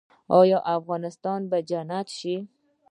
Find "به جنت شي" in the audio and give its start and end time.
1.51-2.35